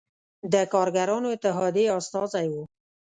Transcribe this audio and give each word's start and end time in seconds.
د 0.53 0.55
کارګرانو 0.73 1.27
اتحادیې 1.35 1.93
استازی 1.97 2.47
و. 2.51 2.53